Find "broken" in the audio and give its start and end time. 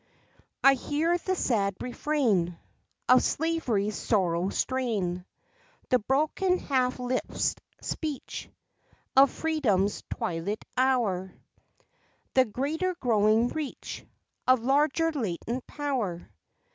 5.99-6.57